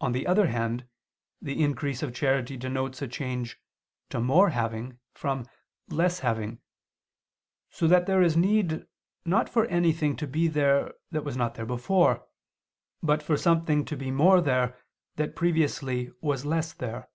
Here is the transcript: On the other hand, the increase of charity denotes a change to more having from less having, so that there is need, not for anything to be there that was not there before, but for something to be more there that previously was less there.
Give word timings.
On 0.00 0.12
the 0.12 0.24
other 0.28 0.46
hand, 0.46 0.86
the 1.40 1.60
increase 1.64 2.00
of 2.00 2.14
charity 2.14 2.56
denotes 2.56 3.02
a 3.02 3.08
change 3.08 3.58
to 4.10 4.20
more 4.20 4.50
having 4.50 5.00
from 5.14 5.48
less 5.88 6.20
having, 6.20 6.60
so 7.68 7.88
that 7.88 8.06
there 8.06 8.22
is 8.22 8.36
need, 8.36 8.86
not 9.24 9.48
for 9.48 9.66
anything 9.66 10.14
to 10.14 10.28
be 10.28 10.46
there 10.46 10.94
that 11.10 11.24
was 11.24 11.36
not 11.36 11.56
there 11.56 11.66
before, 11.66 12.24
but 13.02 13.20
for 13.20 13.36
something 13.36 13.84
to 13.86 13.96
be 13.96 14.12
more 14.12 14.40
there 14.40 14.78
that 15.16 15.34
previously 15.34 16.12
was 16.20 16.44
less 16.44 16.72
there. 16.72 17.08